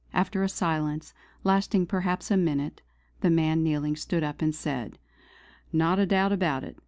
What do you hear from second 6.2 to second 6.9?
about it!